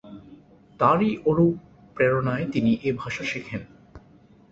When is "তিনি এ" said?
2.51-2.89